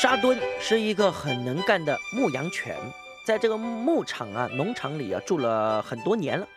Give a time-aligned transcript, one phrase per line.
[0.00, 2.74] 沙敦是一个很能干的牧羊犬，
[3.22, 6.48] 在这个牧场啊、农场里啊住了很多年了。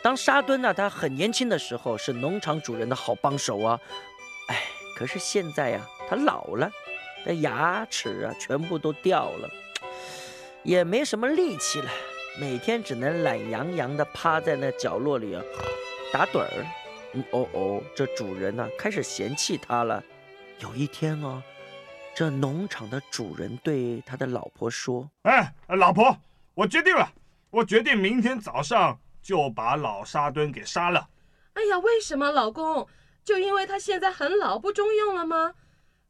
[0.00, 3.80] 当沙敦呢，他很年轻的时候是农场主人的好帮手啊。
[4.46, 4.62] 哎，
[4.96, 6.70] 可是现在呀，他老了，
[7.26, 9.50] 那牙齿啊全部都掉了，
[10.62, 11.90] 也没什么力气了，
[12.38, 15.42] 每天只能懒洋洋地趴在那角落里啊
[16.12, 16.64] 打盹儿。
[17.14, 20.00] 嗯哦哦，这主人呢开始嫌弃他了。
[20.60, 21.42] 有一天啊。
[22.16, 26.16] 这农场的主人对他的老婆说：“哎，老婆，
[26.54, 27.12] 我决定了，
[27.50, 31.08] 我决定明天早上就把老沙墩给杀了。”
[31.54, 32.88] 哎呀，为什么，老公？
[33.24, 35.54] 就因为他现在很老不中用了吗？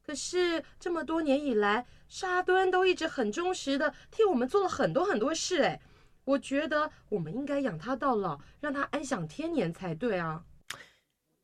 [0.05, 5.63] 可是这么多年以来，沙墩都一直很忠实的替我们做了很多很多事。
[5.63, 5.81] 哎，
[6.25, 10.45] 我觉得我们应该养他到老，让他安享天年才对啊。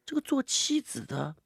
[0.05, 1.37] 这个做妻子的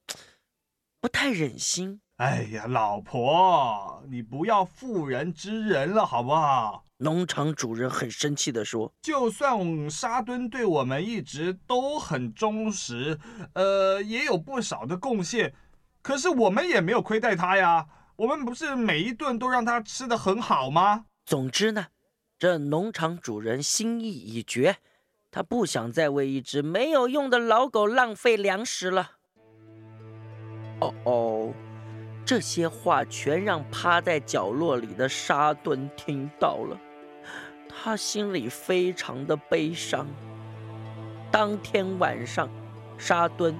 [1.00, 2.00] 不太忍心。
[2.18, 6.84] 哎呀，老婆，你不要妇人之仁了，好不好？
[6.98, 13.18] 农场主人很生气地说：“就算沙墩对我们一直都很忠实，
[13.54, 15.52] 呃，也有不少的贡献，
[16.02, 17.84] 可是我们也没有亏待他呀。
[18.14, 21.06] 我们不是每一顿都让他吃的很好吗？
[21.26, 21.88] 总之呢，
[22.38, 24.76] 这农场主人心意已决，
[25.32, 29.10] 他不想再为一只没有用的老狗浪费粮食了。”
[30.80, 31.52] 哦哦。
[32.26, 36.80] 这些话全让趴在角落里的沙墩听到了，
[37.68, 40.06] 他心里非常的悲伤。
[41.30, 42.48] 当天晚上，
[42.96, 43.54] 沙墩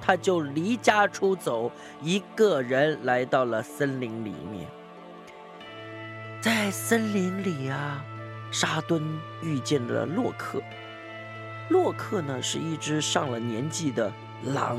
[0.00, 4.68] 他就离家出走，一个人来到了森林里面。
[6.40, 8.04] 在森林里啊，
[8.52, 9.02] 沙墩
[9.42, 10.62] 遇见了洛克。
[11.70, 14.12] 洛克呢是一只上了年纪的
[14.54, 14.78] 狼。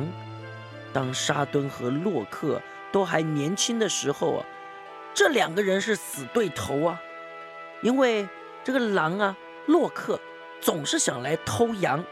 [0.94, 2.62] 当沙墩和洛克。
[2.92, 4.46] 都还年轻的时候啊，
[5.14, 7.02] 这两个人是死对头啊，
[7.82, 8.28] 因为
[8.64, 9.36] 这个狼啊，
[9.66, 10.20] 洛克
[10.62, 12.04] 总是想来偷羊，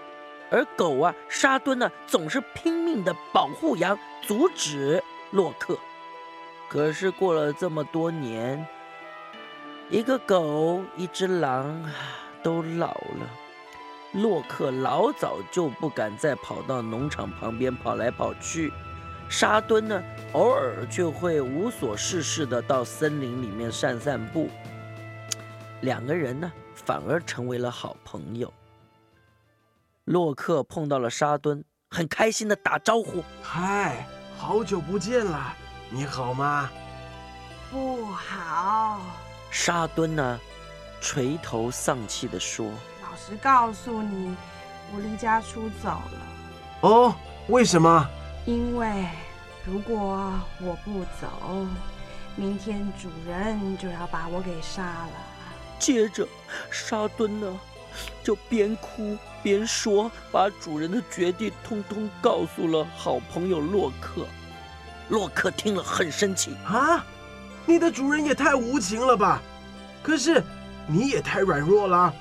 [0.49, 5.77] 而狗啊，沙墩呢，总是拼命的保护羊，阻止洛克。
[6.67, 8.65] 可是过了这么多年，
[9.89, 11.83] 一个狗，一只狼
[12.41, 13.29] 都老了，
[14.13, 18.73] 洛克老早就不敢再跑到农场旁边跑来跑去。
[19.27, 20.01] 沙墩呢，
[20.33, 24.49] 偶尔就会无所事事的到森林里面散散步。
[25.81, 28.51] 两个人呢，反而成为了好朋友。
[30.05, 35.53] 洛克碰到了沙墩，很开心的打招呼：“嗨，好久不见了，
[35.89, 36.69] 你好吗
[37.71, 39.01] ？”“不好。”
[39.51, 40.39] 沙墩呢，
[41.01, 42.67] 垂头丧气的说
[43.03, 44.35] ：“老实告诉你，
[44.93, 46.21] 我离家出走了。
[46.81, 47.15] ”“哦，
[47.47, 48.07] 为什么？”
[48.45, 49.05] 因为
[49.65, 51.65] 如果我不走，
[52.35, 55.11] 明天主人就要把我给杀了。
[55.79, 56.27] 接着，
[56.69, 57.59] 沙墩呢
[58.23, 64.25] 就边哭边说，把主人的决定通通告诉了好朋友洛克。
[65.09, 67.03] 洛克听了很生气啊！
[67.65, 69.41] 你的主人也太无情了吧！
[70.03, 70.43] 可是
[70.85, 72.13] 你也太软弱了，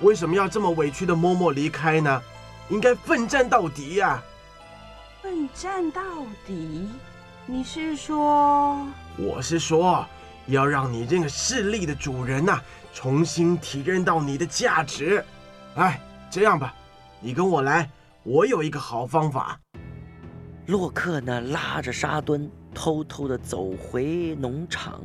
[0.00, 2.22] 为什么要这么委屈的默默离开呢？
[2.68, 4.22] 应该奋战到底呀！
[5.22, 6.00] 奋战到
[6.46, 6.88] 底？
[7.44, 8.86] 你是说？
[9.18, 10.06] 我是说，
[10.46, 12.58] 要让你这个势力的主人呐，
[12.94, 15.22] 重新体认到你的价值。
[15.74, 16.74] 哎，这样吧，
[17.20, 17.90] 你跟我来，
[18.22, 19.60] 我有一个好方法。
[20.66, 25.02] 洛克呢，拉着沙墩，偷偷的走回农场，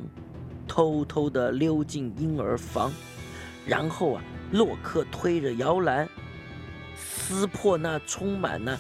[0.66, 2.90] 偷偷的溜进婴儿房，
[3.66, 6.08] 然后啊，洛克推着摇篮，
[6.96, 8.80] 撕破那充满了。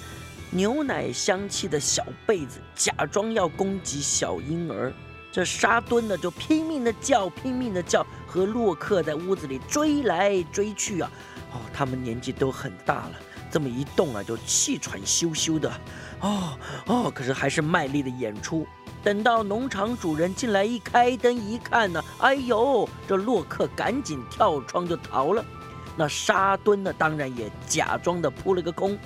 [0.51, 4.93] 牛奶香气的小被子，假装要攻击小婴儿。
[5.31, 11.11] 这沙墩呢，就拼命的叫，拼命的叫，和洛克在屋子里追来追去啊！
[11.51, 13.11] 哦，他们年纪都很大了，
[13.51, 15.69] 这么一动啊，就气喘吁吁的。
[16.21, 18.65] 哦哦，可是还是卖力的演出。
[19.03, 25.43] 等到农场主人进来一开灯一看呢，哎呦，这洛克赶紧跳窗就逃了。
[25.97, 28.97] 那沙墩呢，当然也假装的扑了个空。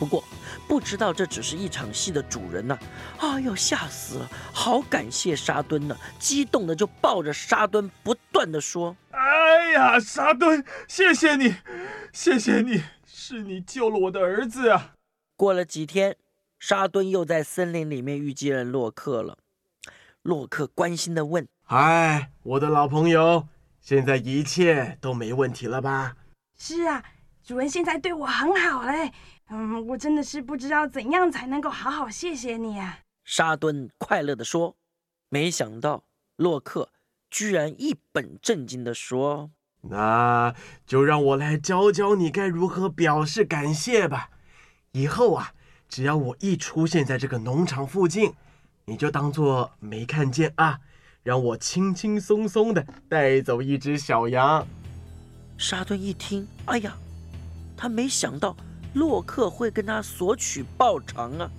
[0.00, 0.24] 不过，
[0.66, 2.78] 不知道这只是一场戏的主人呢，
[3.18, 4.30] 哎呦，吓死了！
[4.50, 11.54] 好感谢沙墩呢，激动的就抱着沙墩，不断的说：“哎呀，沙墩，谢谢你，
[12.14, 14.94] 谢谢你，是你救了我的儿子啊！”
[15.36, 16.16] 过了几天，
[16.58, 19.36] 沙墩又在森林里面遇见了洛克了。
[20.22, 23.46] 洛克关心的问：“哎，我的老朋友，
[23.82, 26.16] 现在一切都没问题了吧
[26.56, 27.04] ？”“是啊，
[27.44, 29.12] 主人现在对我很好嘞。”
[29.52, 33.00] 嗯，我真的是不知道怎样才能够好好谢谢你啊！
[33.24, 34.76] 沙顿快乐地说。
[35.28, 36.02] 没想到
[36.36, 36.90] 洛克
[37.30, 39.50] 居然一本正经地说
[39.82, 40.52] ：“那
[40.84, 44.30] 就让我来教教你该如何表示感谢吧。
[44.92, 45.52] 以后啊，
[45.88, 48.32] 只要我一出现在这个农场附近，
[48.84, 50.80] 你就当做没看见啊，
[51.22, 54.66] 让我轻轻松松的带走一只小羊。”
[55.56, 56.96] 沙顿一听，哎呀，
[57.80, 58.54] 他没想到
[58.92, 61.50] 洛克会跟他索取报偿啊。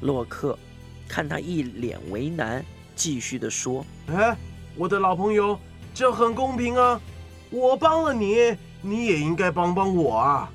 [0.00, 0.58] 洛克
[1.06, 2.64] 看他一脸为难。
[2.96, 4.36] 继续的说：“哎，
[4.76, 5.58] 我的老朋友，
[5.92, 7.00] 这很公平啊！
[7.50, 10.48] 我帮了你，你也应该帮帮我啊！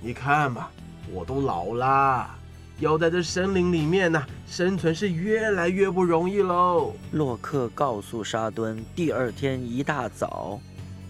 [0.00, 0.68] 你看嘛，
[1.12, 2.38] 我都老啦，
[2.78, 10.60] 要在这森林里面呢，生存是越来越不容易喽。”洛克告诉沙敦，第二天一大早，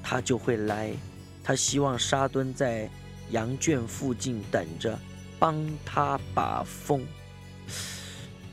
[0.03, 0.91] 他就会来。
[1.43, 2.89] 他希望沙敦在
[3.31, 4.99] 羊圈附近等着，
[5.39, 7.07] 帮他把风。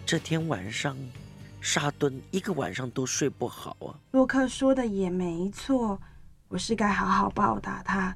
[0.06, 0.95] 这天晚上。
[1.60, 3.92] 沙敦一个晚上都睡不好啊！
[4.12, 6.00] 洛克说的也没错，
[6.48, 8.16] 我是该好好报答他。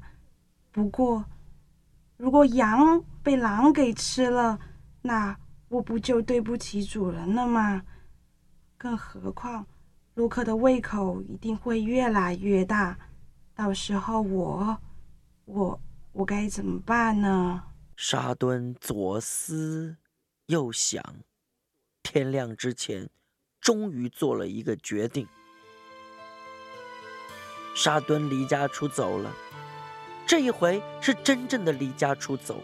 [0.70, 1.22] 不过，
[2.16, 4.58] 如果羊被狼给吃了，
[5.02, 5.36] 那
[5.68, 7.82] 我不就对不起主人了吗？
[8.78, 9.66] 更何况，
[10.14, 12.96] 洛克的胃口一定会越来越大，
[13.54, 14.78] 到时候我，
[15.44, 15.80] 我，
[16.12, 17.62] 我该怎么办呢？
[17.96, 19.96] 沙敦左思
[20.46, 21.02] 右想，
[22.02, 23.08] 天亮之前。
[23.60, 25.24] 终于做了一个决定，
[27.76, 29.32] 沙敦离家出走了。
[30.26, 32.60] 这一回是真正的离家出走。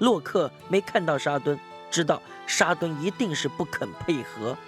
[0.00, 1.56] 洛克没看到沙敦，
[1.92, 4.58] 知道沙敦一定是不肯配合，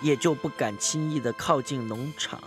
[0.00, 2.40] 也就不敢轻易的靠近农场，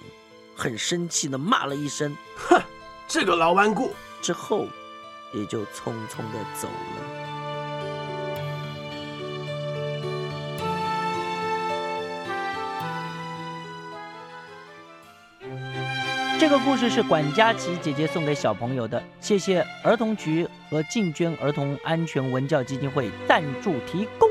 [0.58, 2.60] 很生气的骂了一声：“哼，
[3.08, 3.94] 这个老顽固！”
[4.24, 4.68] 之后，
[5.32, 6.74] 也就匆匆的走了。
[16.40, 24.28] 这个故事是管佳琪姐姐送给小朋友的，谢谢儿童局和进捐儿童安全文教基金会赞助提供。